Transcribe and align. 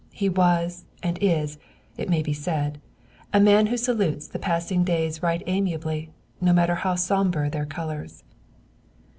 He 0.13 0.29
was 0.29 0.85
and 1.03 1.19
is, 1.21 1.59
it 1.95 2.09
may 2.09 2.23
be 2.23 2.33
said, 2.33 2.81
a 3.31 3.39
man 3.39 3.67
who 3.67 3.77
salutes 3.77 4.27
the 4.27 4.39
passing 4.39 4.83
days 4.83 5.21
right 5.21 5.43
amiably, 5.45 6.09
no 6.41 6.53
matter 6.53 6.73
how 6.73 6.95
somber 6.95 7.51
their 7.51 7.67
colors. 7.67 8.23